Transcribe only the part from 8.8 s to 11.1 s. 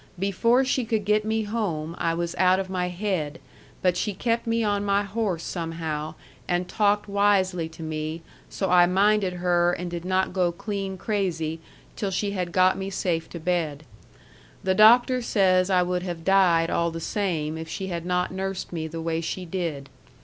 minded her and did not go clean